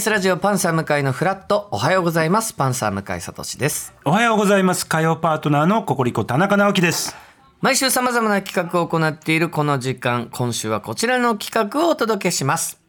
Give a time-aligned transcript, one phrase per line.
[0.00, 1.68] TBS ラジオパンサー向井のフラット。
[1.72, 2.54] おはようございます。
[2.54, 3.92] パンサー向井聡です。
[4.06, 4.86] おはようございます。
[4.86, 7.14] 火曜パートナーのココリコ田中直樹です。
[7.60, 12.80] 毎週様々な企画を行っているこの時間今週はこちらの企画をお届けします。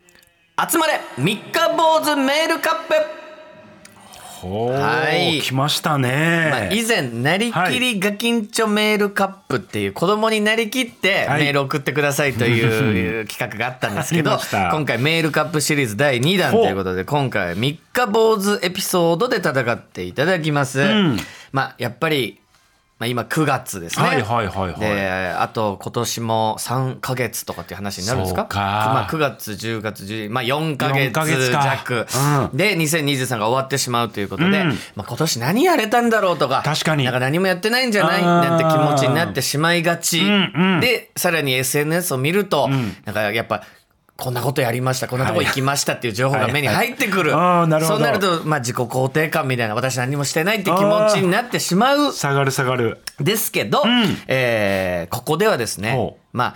[0.71, 3.20] 集まれ三日坊主メールカップお
[4.47, 11.43] はい来ましたね、まあ、以前なりきりガキンチョメールカップっていう子供になりきってはい。
[11.43, 14.37] メール送ってくださいという企画があったんですけど
[14.71, 21.19] 今回メールカップシリーズ第2弾ということで今回三日坊主エピソードで戦っていただきます、ん。
[21.51, 22.40] まあやっぱり
[23.01, 24.05] まあ、今9月ですね。
[24.05, 24.79] はいはいはいはい。
[24.79, 28.47] で、あと今年も3ヶ月とかっていう話になるんですか？
[28.53, 31.63] まあ、9月、10月、11まあ4ヶ4ヶ月月か。
[31.83, 32.01] 弱。
[32.53, 34.67] うで、2023が終わってしまうということで、うん。
[34.95, 37.03] まあ、今年何やれたんだろうとか、確かに。
[37.05, 38.21] なんか何もやってないんじゃない？
[38.21, 40.23] なんて気持ちになってしまいがち。
[40.23, 40.79] んうん。
[40.79, 42.95] で、さらに SNS を見ると、ん。
[43.05, 43.63] なんかやっぱ、
[44.21, 47.31] こんなことやりました、こんなとこ行きましたっていう情報が目に入ってくる。
[47.31, 47.39] はい。
[47.39, 52.13] はいあーなるそうなると、まあ、自己肯定感みたいな、私何もしてないって気持ちになってしまう。
[52.13, 52.99] 下がる下がる。
[53.19, 54.17] ですけど、ん。
[54.27, 56.55] えーここではですねまあ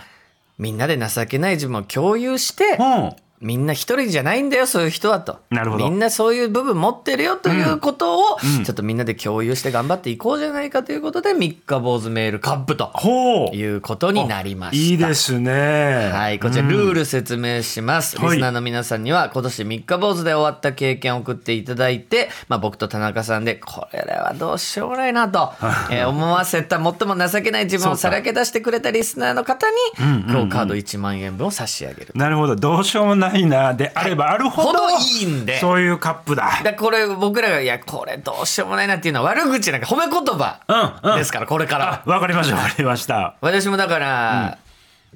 [0.58, 5.38] みんなで情けない自分を共有して、うんみんな一人じゃないんだよそういう人はと。
[5.50, 5.88] なるほど。
[5.88, 13.56] みんなそういう部分持ってるよということを、ちょっとみんなで共有して頑張っていこうじゃないかということで三日坊主メールカップとほう。
[13.56, 14.92] いうことになりました。
[14.92, 16.10] いいですね。
[16.12, 18.18] はい、こちらルール説明します。
[18.18, 18.30] はい。
[18.32, 25.52] リスナーの皆さんには今年三日坊主で終わった経験を送っていただいて、まあ僕と田中さんで、これはどうしようもないなと、
[25.90, 26.92] えー思わせた最も
[27.28, 32.12] 情けない自分をさらけ出してくれたリスナーの方に、今日カード1万円分を差し上げる。
[32.14, 32.56] なるほど。
[32.56, 35.58] どうしようもないなであればあるほど、ほどいいんで。
[35.58, 36.60] そういうカップだ。
[36.62, 40.60] だこれ僕らが、いや、これどうしようもないなっていうのは悪口なんか褒め言葉
[41.02, 41.18] うんうん。
[41.18, 42.02] ですから、これからは。
[42.06, 43.36] わかりましたわかりました。
[43.40, 44.58] 私もだから、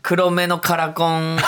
[0.03, 1.39] 黒目のカラコン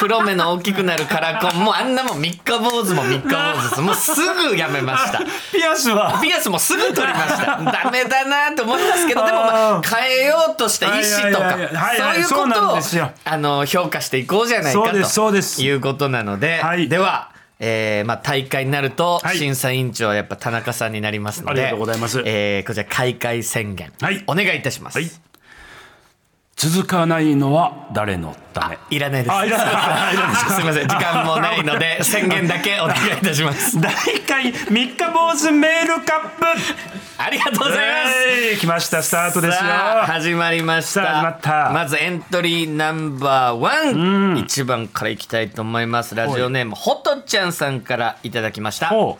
[0.00, 1.62] 黒目の大きくなるカラコン。
[1.62, 3.80] もうあんなもん三日坊主も三日坊主です。
[3.82, 5.18] もうすぐやめました。
[5.52, 6.18] ピアスは？
[6.22, 7.58] ピアスもすぐ取りました。
[7.84, 12.24] ダメだなと思いますけどでもまあ変えようとした意思とかはいはいはいはい。
[12.24, 12.78] そういうことを
[13.24, 16.88] あの評価していこうじゃないかということなので、はい。
[16.88, 17.28] では
[17.62, 19.36] えーまあ、大会になるとはい。
[19.36, 22.22] 審査委員長はやっぱ田中さんになりますのでありがとうございます。
[22.24, 24.24] えーこちら開会宣言、はい。
[24.26, 25.10] お願いいたします、はい
[26.62, 28.78] 続かないのは誰のため？
[28.90, 29.34] いらないです。
[30.56, 33.80] すみません、時間もないので、宣言だけお願いいたします。
[33.80, 36.46] 大会三日坊主メールカップ。
[37.16, 38.18] ありがとうございます。
[38.28, 39.02] えー来ました。
[39.02, 39.70] スタートですよ。
[40.02, 41.00] 始まりました。
[41.00, 41.70] 始まった。
[41.70, 46.14] まずエントリーナンバーワン、一番からいきたいと思います。
[46.14, 48.88] ラジオネームほとちゃんさんからいただきました。
[48.88, 49.18] ほ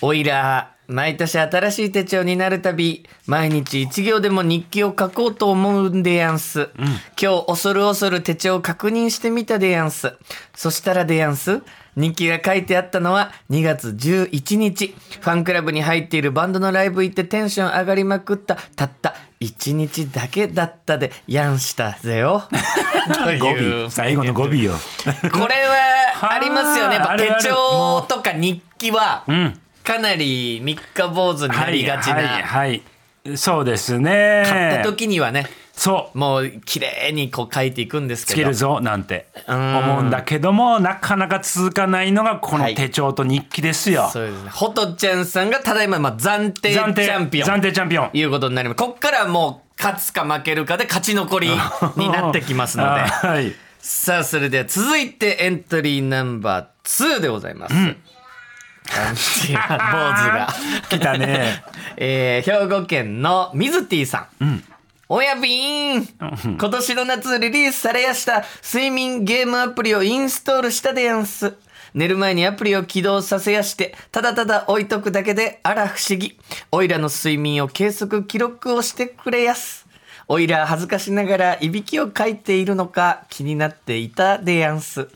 [0.00, 6.68] おいら毎年新しい手帳になるたび毎日一行でも日記を書こうと思うんでやんす、
[7.20, 10.12] 今日恐る恐る手帳を確認してみたでやんす。
[10.54, 11.62] そしたらでやんす
[11.96, 14.88] 日記が書いてあったのは2月11日。
[14.88, 22.48] ファンクラブに入っているバンドのライブ行ってテンション上がりまくったたった1日だけだったでやんしたぜよ。
[23.90, 24.72] 最後の語尾よ。
[25.32, 26.98] これはありますよね。
[27.16, 32.28] 手帳とか日記はんかなり三日坊主になりがちはいな。
[32.28, 32.82] はいはい
[33.36, 38.34] そうですね買った時にはね、そうもう綺麗にこう書いていくんですけど。
[38.34, 44.50] つけるぞなんてん思うんだけどもなかなか続かないのがこのはい手帳と日記ですよ、そうですね。
[44.50, 48.78] ほとちゃんさんがただいままあ暫定チャンピオン暫定チャンピオンいうことになります。
[48.78, 51.50] こっからもう勝つか負けるかで勝ち残り
[51.96, 53.00] になってきますので。
[53.04, 53.52] はい
[53.82, 57.74] さあそれでは続いてエントリーナンバー2でございます。
[58.92, 60.48] あ違う坊主が。
[60.88, 61.62] 来たね
[61.96, 64.62] えー兵庫県のミズティさん。
[65.08, 71.54] 親ビーン今年の夏リリースされやした睡眠ゲームアプリをインストールしたでやんす。
[71.94, 76.38] 寝る前にアプリを起動させやして、ただただ置いとくだけで、あら不思議。
[76.70, 79.86] おいらの睡眠を計測記録をしてくれやす。
[80.28, 85.08] おいら恥ずかしながらいびきをかいているのか気になっていたでやんす。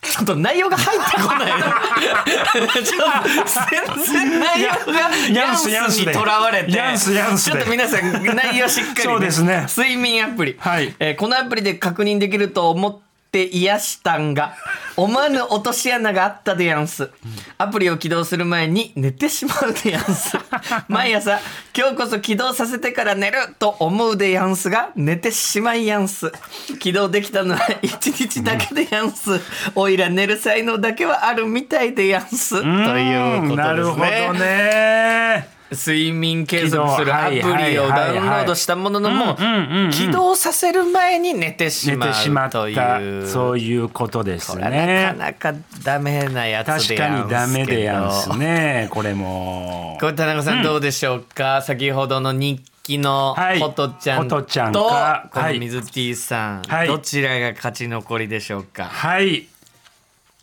[0.00, 1.52] ちょっと内容が入ってこない。
[2.84, 6.72] ちょっと全然内容がヤンスにとらわれて。
[6.72, 9.66] ちょっと皆さん内容しっかり、そうですね。
[9.68, 10.94] 睡眠アプリ、はい。
[10.98, 14.54] えーこのアプリで確認できると思って癒したんが
[14.96, 17.10] 思わぬ落とし穴があったでやんす。
[17.58, 20.36] アプリを起動する前に寝てしまうでやんす。
[20.88, 21.38] 毎朝
[21.76, 26.32] 今日こそ起動させてから寝ると思うでやんすが寝てしまいやんす。
[26.78, 29.40] 起動できたのは一日だけでやんす。
[29.74, 32.60] おいら寝る才能だけはあるみたいでやんす。
[32.60, 33.56] ということですね。
[33.56, 39.90] なるほどね睡眠継続するアプリをダウンロードしたもののもうんうんうんうん。
[39.90, 42.98] 起動させる前に寝てし寝まてしまっうといた。
[42.98, 45.14] うそういうことですね。
[45.18, 47.24] なかなかダメなやつ確かでやんすけど。
[47.24, 49.98] にダメでやんすねこれも。
[50.00, 53.60] これ田中さんどうでしょうか、先ほどの日記のはい。
[53.60, 55.28] ホトちゃんと、ホトちゃんか。
[55.30, 55.58] このはい。
[55.58, 56.88] 水 T さん、はい。
[56.88, 58.84] どちらが勝ち残りでしょうか？
[58.84, 59.46] はい。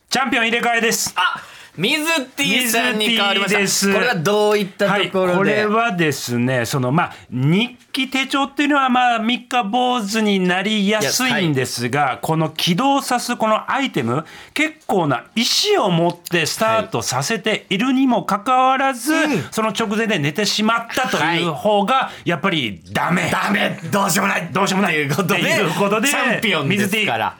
[0.09, 1.13] チャンピオン入れ替えです。
[1.17, 1.41] あ
[1.77, 3.93] 水 T さんに変わりました。
[3.93, 15.43] これはどういったはい、ところで、これはですねそのまあ日記手帳っていうのはまあ三日坊主になりやすいんですが、この起動さすこのアイテム結構な意
[15.75, 19.43] 思を持ってスタートさせているにもかかわらず、うん。
[19.51, 23.79] その直前で寝てしまったという方がやっぱりダメ、ダメ。
[23.91, 24.49] どうしようもない。
[24.51, 27.37] どうしようもないということでっていうことでチャンピオンですから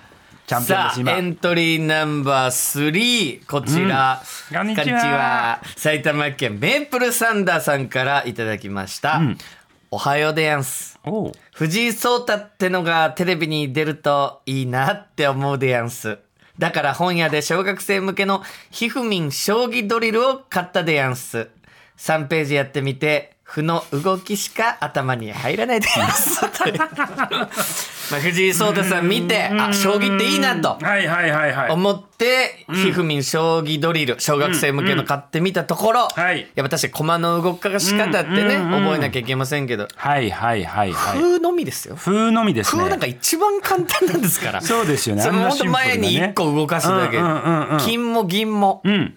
[0.48, 4.22] チャンピオンさあエントリーナンバー3こちら、
[4.52, 4.58] うん。
[4.58, 5.60] こんにちは。
[5.76, 9.20] 埼玉県メープルサンダーさんからいただきました、
[9.90, 11.00] おはようでやんす。
[11.04, 11.32] おう。
[11.52, 16.20] 藤井聡太ってのがテレビに出るといいなって思うでやんす。
[16.60, 21.50] だから本屋で小学生向けのひふみん将棋ドリルを買ったでやんす。
[21.98, 26.00] 3ページやってみて歩の動きしか頭に入らないです
[28.12, 31.72] まあ藤井聡太さん見てあ将棋っていいなとはいはいはいはい。
[31.72, 36.48] 思って、ひふみん将棋ドリル小学生向けの買ってみたところ、はい。
[36.56, 39.88] やっぱ確かに駒の動かし方ってね、覚えなきゃいけませんけど。
[39.96, 41.18] はいはいはいはい。
[41.20, 41.96] 風のみですよ。
[41.96, 42.80] 風のみですね。
[42.80, 44.62] 風なんか一番簡単なんですから。
[44.62, 45.22] そうですよね。
[45.24, 45.88] その本当あんなシンプルなね。
[45.88, 47.80] 前に一個動かすだけ、うんうんうんうん。
[47.80, 49.16] 金も銀も、うん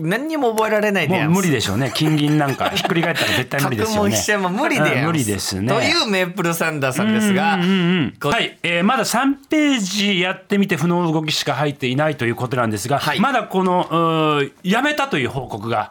[0.00, 1.92] 何にも覚えられないでもう無理でしょうね。
[1.94, 2.70] 金銀なんか。
[2.74, 4.16] ひっくり返ったら絶対無理ですよね。
[4.26, 5.68] 角も無理で無理ですね。
[5.68, 7.72] というメープルサンダーさんですが、うんうんう
[8.06, 13.20] んこはい、えーまだ3ページやってみて負の動きしか入っていないということなんですが、はい。
[13.20, 15.90] まだこのやめたという報告が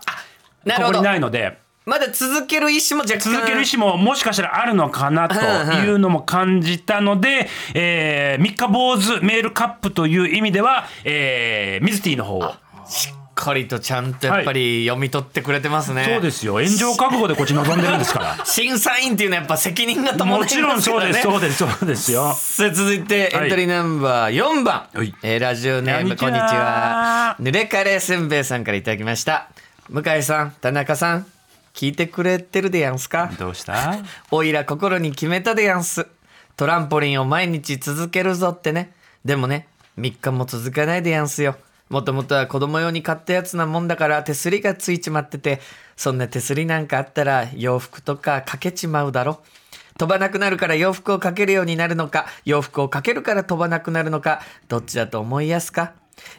[0.66, 1.58] ここにないので。
[1.86, 3.34] まだ続ける意思も若干。
[3.34, 5.36] 続ける意思ももしかしたらあるのかなと
[5.74, 12.54] いうのも感じたので、えー三日坊主メールカップという意味では、えー、ミズティの方を。
[12.88, 16.54] しっかりとちゃんとやっぱり読み取ってくれてますね、そうですよ。
[16.54, 18.46] 炎上覚悟でこっち望んでるんですから。
[18.46, 21.24] 審査員っていうのはやっぱ責任が伴いもますちろんそうからねです。
[21.24, 21.58] そうです。
[21.58, 22.34] そうですよ。
[22.34, 23.44] さあ続いてはい。
[23.46, 25.14] エントリーナンバー4番、はい。
[25.24, 26.50] えーラジオネームこんにちは。
[26.54, 27.36] は。
[27.40, 29.50] ぬれカレーせんべいさんからいただきました。
[29.90, 31.26] 向井さん田中さん
[31.74, 33.32] 聞いてくれてるでやんすか？
[33.40, 33.98] どうした？
[34.32, 36.06] おいら心に決めたでやんす。
[36.58, 38.92] トランポリンを毎日続けるぞってね。
[39.24, 41.56] でもね3日も続かないでやんすよ
[41.90, 45.60] もともとは子供用に買ったやつなもんだから手すりがついちまってて
[45.98, 49.42] そんな手すりなんかあったら洋服とかかけちまうだろ。
[49.98, 55.94] 飛ばなくなるから洋服をかけるようになるのか洋服をかけるから飛ばなくなるのかどっちだと思いやすか？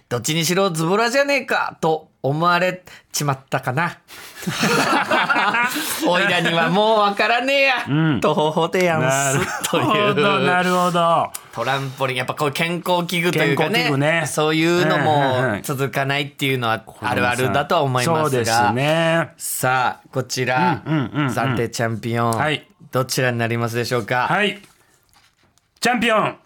[0.09, 2.83] どっちにしろズボラじゃねえかと思われ
[3.13, 3.99] ちまったかな。
[6.07, 8.21] おいらにはもうわからねえや、ん。
[8.21, 10.15] とほほでやなんるすとほいう。
[10.15, 11.31] どなるほど。
[11.53, 13.89] トランポリンやっぱこう健康器具というかね。
[13.91, 14.25] 具ね。
[14.27, 18.23] そういうのもん続かないっていうのはあるあるだとは思いますが。
[18.23, 19.31] そうですね。
[19.39, 21.35] さあこちら、うんうんうんうん。
[21.35, 22.67] 暫定チャンピオン、はい。
[22.93, 24.61] どちらになりますでしょうか、はい。
[25.81, 26.37] チャンピオン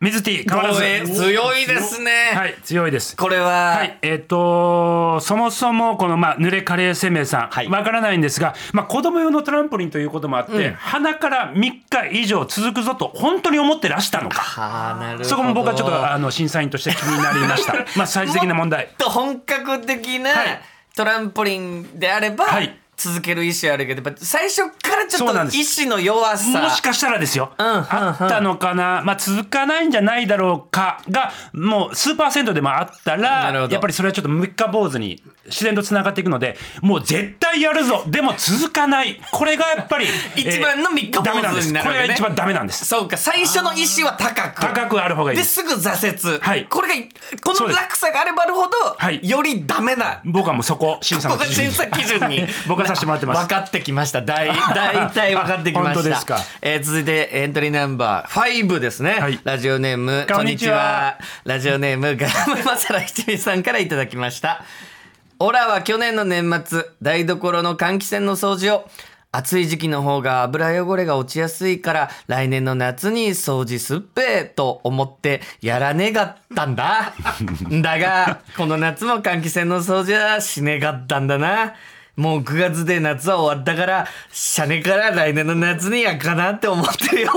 [0.00, 0.80] 水 T 変わらず。
[0.80, 3.14] 強いですね、はい強いです。
[3.18, 7.68] これは、はい、えっ、とそもそもこの、まあ、濡れカレー生命さん、はい。
[7.68, 11.82] わからないんですが、まあ、子供用のトランポリンということもあって、鼻から3日
[12.12, 14.40] 以上続くぞと本当に思ってらしたのか。
[14.40, 15.28] はあなるほど。
[15.28, 17.74] そこも僕はちょっとあの審査員として気になりました。
[17.94, 18.86] まあ最終的な問題。
[18.86, 20.62] もっと本格的なはい。
[20.96, 22.74] トランポリンであれば、はい。
[22.96, 25.58] 続ける意思あるけどやっぱ最初からちょっとそうなんです。
[25.58, 27.86] 意志の弱さもしかしたらですよ、んうんうん。
[27.88, 38.04] あったのかな、まあ、続かないんじゃないだろうかがもう数パーセントでもあったらやっぱりそれはちょっと三日坊主に自然とつながっていくのでもう絶対やるぞ。
[38.06, 39.20] でも続かない。
[39.32, 41.68] これがやっぱり 一番の三日坊主ダメなんです。
[41.68, 42.84] になるねこれが一番ダメなんです。
[42.84, 43.16] そうか。
[43.16, 44.60] 最初の意志は高く。
[44.60, 45.62] 高くある方がいいです。
[45.62, 46.66] ぐ挫折、はい。
[46.66, 46.94] これが
[47.42, 49.20] この落差があればあるほど、はい。
[49.28, 50.20] よりダメな。
[50.24, 53.40] 僕はもうそこ 審査基準に僕はさせてもらってます。
[53.46, 54.22] 分かってきました。
[54.22, 55.94] 大大体分かってきました。
[55.94, 56.38] 本当ですか。
[56.62, 59.40] えー続いてエントリーナンバー5ですね、はい。
[59.44, 61.18] ラジオネームこんにちは。
[61.44, 64.64] ラジオネーム ガラムマサラ七味さんからいただきました。
[65.38, 68.90] オラは去年の年末台所の換気扇の掃除を。
[69.32, 77.14] 暑い時期の方が油汚れが落ちやすいから来年の夏に掃除すっぺと思ってやらねがったんだ。
[77.80, 81.74] だがこの夏も換気扇の掃除はしねがったんだな。
[82.16, 87.32] もう9月で夏は終わったから、シャネから来年の夏にやかなって思ってるよ。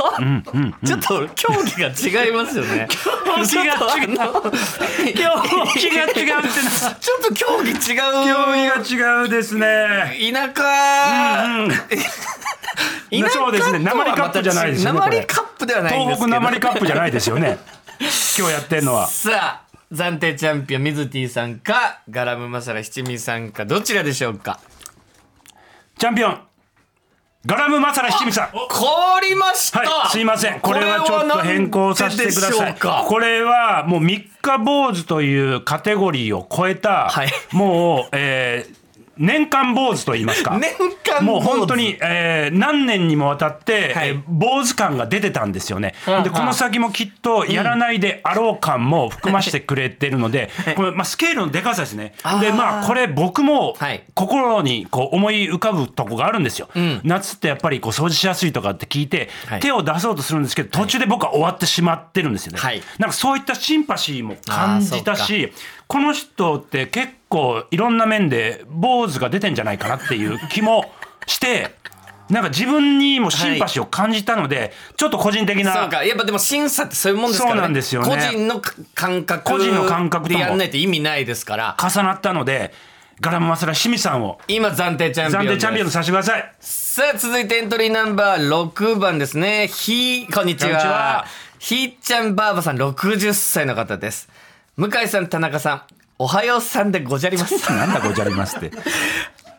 [0.85, 2.87] ちょっと競技が違いますよね。
[2.89, 3.11] 競
[3.43, 4.17] 技が違う。
[5.13, 5.29] 競
[5.75, 6.41] 技が違うってな。
[6.99, 7.77] ちょっと競技違う。
[7.77, 10.17] 競技が違うですね。
[10.31, 13.79] 田舎、うん田舎そうですね。
[13.79, 16.39] 鉛カップじゃないですよね鉛カップではないんですけど。
[16.39, 17.57] 東北鉛カップじゃないですよね。
[18.37, 19.07] 今日やってんのは。
[19.07, 19.62] さあ、
[19.93, 24.59] 暫定チャンピオン、水 T さんか、ガラムマサラ七味さんか、どちらでしょうか？
[25.99, 26.41] チャンピオン
[27.45, 28.49] ガラムマサラ七味さん。
[28.49, 30.59] 変わりました、はい、すいません。
[30.61, 32.75] これはちょっと変更させてください。
[32.75, 37.29] これはこれはもう三日坊主というカテゴリーを超えた、はい。
[37.51, 38.82] もう、えー
[39.17, 40.57] 年間坊主と言いますか。
[40.59, 40.71] 年
[41.03, 44.09] 間もう本当に、えー何年にもわたって、はい。
[44.09, 45.93] えー坊主感が出てたんですよね。
[46.07, 46.23] うん。
[46.23, 52.13] でこの先もきっとやらないであろう感も含ましてくれてるので、これまあスケールのでかさですね。
[52.41, 54.03] でまあこれ僕もはい。
[54.13, 56.69] 心にこう思い浮かぶとこがあるんですよ。
[56.75, 57.01] ん。
[57.03, 59.59] 夏ってやっぱりこう掃除しやすいとかって聞いて、はい。
[59.59, 62.59] 手を出そうとするんですけど途中で僕は終わってしまってるんですよね。
[62.59, 62.81] はい。
[62.97, 65.53] なんかそういったシンパシーも感じたし
[65.87, 70.91] この人って結構いろんな面で坊主が出てんじゃないかなっていう気も
[71.27, 71.75] して。
[72.29, 76.05] なんか自分にもシンパシーを感じたので、ちょっと個人的なそうか。
[76.05, 77.57] やっぱでも審査ってそういうもんですからね。
[77.57, 78.61] そうなんですよね個人の
[78.95, 81.77] 感覚個人の感覚でやんないと意味ないですから。
[81.77, 82.73] 重なったので
[83.19, 85.47] ガラムマサラ清水さんを今暫定チャンピオン暫。
[85.49, 86.53] 定チャンピオンとさせてください。
[86.61, 89.67] さあ、続いてエントリーナンバー6番ですね。
[89.67, 91.25] ひー、こんにちこんにちはは。
[91.59, 94.29] ひーちゃんばあばさん60歳の方です。
[94.75, 95.81] 向井さん、田中さん、
[96.17, 97.53] おはようさんでごじゃります。
[97.71, 98.71] なんだごじゃりますって。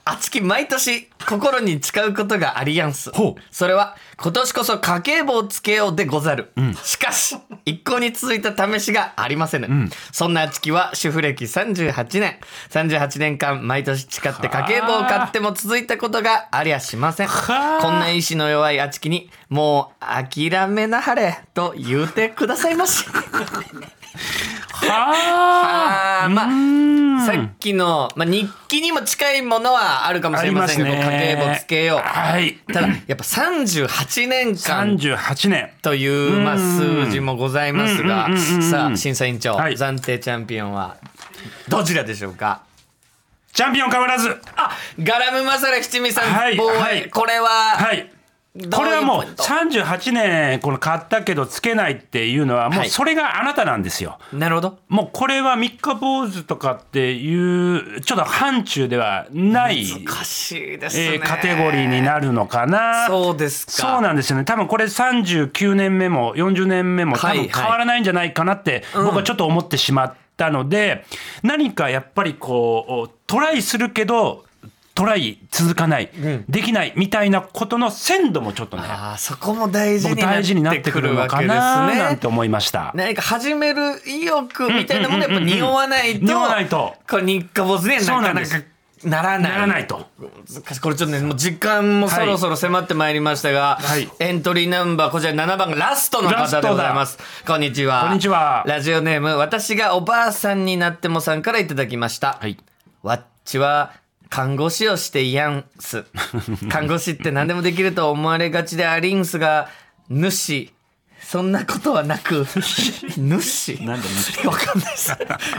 [0.06, 3.42] あちき毎年心に誓うことがありやんすほう。
[3.50, 6.52] それは今年こそ家計簿をつけようでござる。
[6.82, 9.88] しかし、一向に続いた試しがありませぬ。
[10.12, 12.38] そんなあちきは主婦歴38年。
[12.70, 17.28] 38年間毎年誓って家計簿を買っても続いたことがありゃしません。
[17.28, 23.06] はあこんな意志の弱いあちきに、もう諦めなはれと言うてくださいまし。
[24.88, 26.94] はあーまあん
[27.26, 31.98] さっきの、まあ、日記にも近いものはあるかもしれませんけど、家計簿つけよう。
[32.00, 32.58] はい。
[32.72, 35.70] ただ、やっぱ38年間38年。
[35.80, 38.28] という、まあ、数字もございますが
[38.70, 40.96] さあ、審査委員長、はい暫定チャンピオンは、
[41.68, 42.62] どちらでしょうか？
[43.54, 44.36] チャンピオン変わらず。
[44.56, 44.70] あ、
[45.02, 48.10] ガラムマサラ七味さん、はい防衛、はいこれは、はい。
[48.72, 54.18] これはもうポイント38年この買ったけどつけないっていうのはもはいうそれがあなたなんですよ。
[54.32, 54.78] なるほど。
[54.88, 61.14] もうこれは三日坊主とかっていうちょっと範疇ではない、難しいですね。
[61.14, 63.08] えーカテゴリーになるのかな。
[63.08, 63.72] そうですか。
[63.72, 71.04] そうなんですよね多分これ39年目も40年目も多はい分変わらないんじゃないかなって僕はちょっと思ってしまったので、
[71.42, 74.44] 何かやっぱりこうトライするけど
[74.94, 76.10] トライ続かない、
[76.48, 81.98] できないみたいなことの鮮度もちょっとねああ、そこも大事僕にな大事になっっててくるくるわけですのかなね。
[81.98, 82.92] なんて思いました。
[82.94, 88.64] 何か始める意欲みたいなものやっぱ匂わないと、匂わないとこれ日課坊主にはなかなか
[89.04, 89.52] ならない。
[89.52, 90.06] ならないと。
[90.80, 97.18] これちょっとね、もう時間もそろそろ迫ってまいりましたが、はいエントリーナンバー、こちら7番がラストの方でございます。
[97.46, 98.04] こんにちは。
[98.04, 102.38] こんにちはラジオネーム、私がおばあさんになってもさんからいただきました。
[102.40, 102.56] はい
[103.02, 103.92] わっちは、
[104.34, 106.04] 看護師をしていやんす。
[106.68, 109.68] 看護師って何でもできると思われがちでありんすが、
[110.08, 110.72] 主。
[111.20, 112.44] そんなことはなく、
[113.16, 115.16] 主なんで主わかんないです。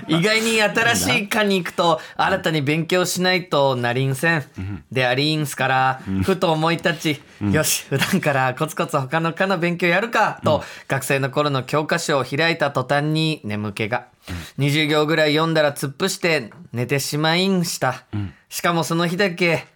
[0.10, 4.44] 意外に新しい科に行くと、新たに勉強しないとなりんせん。
[4.92, 14.08] でありんすから、ふと思い立ち、よし、普段からコツコツ他の科の勉強やるか、と、学生の頃の教科書を開いた途端に眠気が。
[14.60, 18.04] 20行ぐらい読んだら突っ伏して寝てしまいんした。
[18.56, 19.68] しかもその日だけ、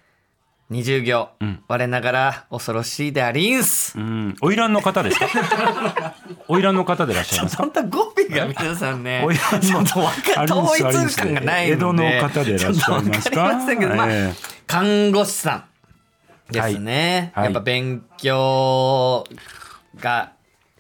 [0.71, 1.29] 20行、
[1.67, 3.99] 我ながら恐ろしいでありんす。
[3.99, 5.27] うん、花魁の方ですか？
[6.47, 7.57] 花魁の方でいらっしゃいます。
[7.57, 9.99] かそんな語尾が皆さんね、おいちょっと
[10.63, 13.43] 統一感がない江戸の方でいらっしゃいますか？
[13.53, 14.33] ませんけど、まあええ。
[14.65, 15.65] 看護師さ
[16.49, 17.33] んですね。
[17.35, 17.43] はい。
[17.43, 17.51] はい。
[17.51, 19.25] やっぱ勉強
[19.99, 20.31] が、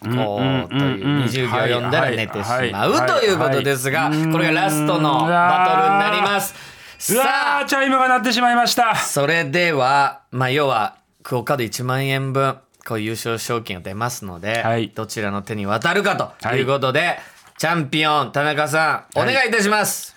[0.01, 4.31] こう、という20行読んだら寝てしまうということですが、はい。
[4.31, 6.68] これがラストのバトルになります。
[7.11, 8.91] うわさーチャイムが鳴ってしまいました。
[8.91, 14.89] あ、それでは、まあ、要は、クオカード1万円分、こう優勝賞金が出ますので、はい。
[14.89, 17.17] どちらの手に渡るかということで、
[17.57, 20.15] チャンピオン、田中さん、お願いいたします。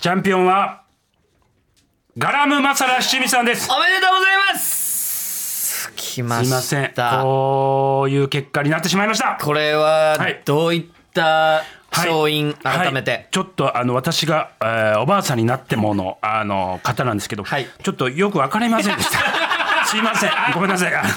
[0.00, 0.82] チャンピオンは
[2.18, 3.70] ガラムマサラ七味さんです。
[3.70, 5.92] おめでとうございます。
[5.94, 6.56] 来ますした。
[6.56, 7.22] いません。
[7.22, 9.38] こういう結果になってしまいました。
[9.40, 10.42] これははい。
[10.44, 17.66] どういったはい勝因改めて、はいちょっとあの私が、えーおばあさんになってものあの方なんですけど、はい。
[17.82, 19.49] ちょっとよく分かりませんでした
[19.90, 20.30] すいません。
[20.54, 20.94] ごめんなさい。
[20.94, 21.08] あの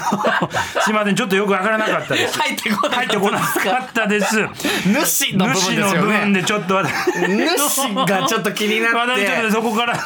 [0.82, 1.15] すいません。
[1.15, 2.39] ちょっとよく分からなかったです。
[2.39, 3.46] 入ってこな入ってこなか
[3.89, 4.38] ったです。
[4.86, 6.92] 主の部分です主の部よね分でちょっと私
[7.27, 9.51] 主がちょっと気になって。
[9.51, 10.01] そこからね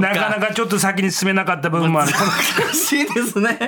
[0.00, 2.12] なかなかちょっと先に進めなかった部分もある。
[2.12, 3.58] 難しいですね。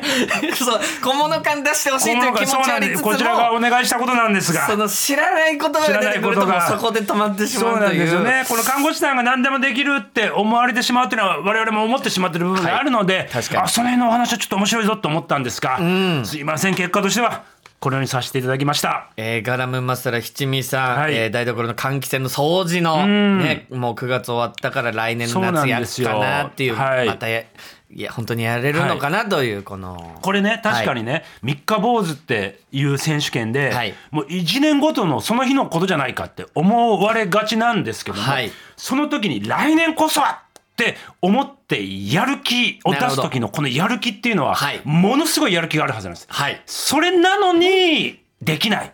[0.54, 4.66] そう小物感出してほしいという気持ちはありつつこちらがお願いしたことなんですが。
[4.66, 7.76] その知らない言葉が出てくるとそこで止まってしまそう。
[7.76, 8.44] うなんというですよね。
[8.48, 13.62] この看護師さんが何でもできるって思われてしまうっていうのは我々も思ってしまってる部分があるので、確かに。
[13.62, 15.78] あその辺のお話はちょっと面白いぞと思ったんですが、
[16.24, 16.74] すいません。
[16.74, 17.44] 結果としては
[17.78, 19.10] このようにさせていただきました。
[19.16, 21.14] えーガラムマサラ七味さん、はい。
[21.14, 27.06] えー台所の換気扇の掃除の、ね、もう9月終わったから来年の夏やるかなっていうそうはい。
[27.06, 27.44] またや
[27.92, 33.94] いや本当にやれるのかなというこの、これね確かにね、三日坊主っていう選手権で、はい。
[34.10, 38.50] もう1年ごとのその日のことじゃないかって思われがちなんですけども、はい。
[38.76, 44.80] その時に来年こそはって思ってやる気を出す時のこのやる気っていうのは、はい。
[44.84, 46.26] ものすごいやる気があるはずなんです。
[46.28, 46.62] はい。
[46.66, 48.92] それなのにできない。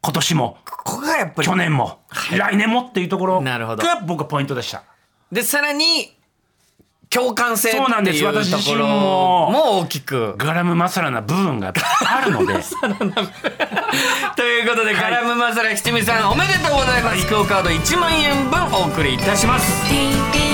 [0.00, 0.58] 今年も。
[0.64, 2.00] ここがやっぱり去年も、
[2.36, 3.84] 来年もっていうところなるほど。
[3.84, 4.82] が僕はポイントでした。
[5.30, 6.16] でさらに
[7.10, 8.18] 共感性ってそうなんです。
[8.18, 9.50] いうと私自身ころも。
[9.50, 10.34] も大きく。
[10.36, 11.72] ガラムマサラな部分が
[12.06, 12.54] あるので。
[14.36, 20.47] ということで、ガラムマサラ七味さんおめでとうございます、クオカード1万円分お送りいたします